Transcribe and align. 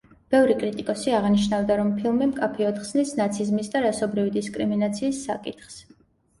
ბევრი 0.33 0.53
კრიტიკოსი 0.61 1.13
აღნიშნავდა, 1.17 1.77
რომ 1.81 1.91
ფილმი 1.99 2.29
მკაფიოდ 2.33 2.81
ხნის 2.87 3.13
ნაციზმის 3.21 3.71
და 3.77 3.85
რასობრივი 3.89 4.35
დისკრიმინაციის 4.41 5.25
საკითხს. 5.31 5.81